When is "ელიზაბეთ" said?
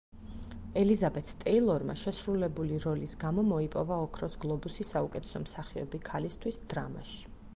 0.83-1.33